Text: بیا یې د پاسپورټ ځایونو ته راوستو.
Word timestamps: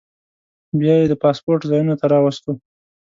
بیا 0.79 0.93
یې 0.99 1.05
د 1.09 1.13
پاسپورټ 1.23 1.61
ځایونو 1.69 1.93
ته 1.99 2.05
راوستو. 2.13 2.51